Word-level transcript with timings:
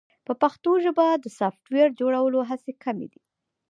په 0.25 0.33
پښتو 0.41 0.71
ژبه 0.85 1.05
د 1.23 1.25
سافټویر 1.39 1.87
جوړولو 1.99 2.39
هڅې 2.49 2.71
کمې 2.83 3.07
دي. 3.11 3.21